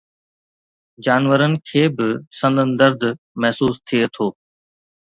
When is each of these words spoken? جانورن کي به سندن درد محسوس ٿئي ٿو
جانورن 1.05 1.53
کي 1.67 1.83
به 1.95 2.07
سندن 2.39 2.69
درد 2.79 3.01
محسوس 3.41 3.75
ٿئي 3.87 4.01
ٿو 4.13 4.27